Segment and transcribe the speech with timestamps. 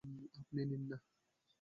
[0.39, 0.97] আপনি নিন না।